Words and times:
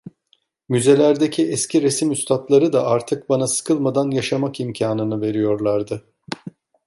Müzelerdeki 0.69 1.47
eski 1.49 1.81
resim 1.81 2.11
üstatları 2.11 2.73
da 2.73 2.85
artık 2.87 3.29
bana 3.29 3.47
sıkılmadan 3.47 4.11
yaşamak 4.11 4.59
imkânını 4.59 5.21
veriyorlardı. 5.21 6.05